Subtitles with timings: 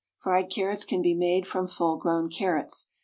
[0.23, 2.89] Fried carrots can be made from full grown carrots.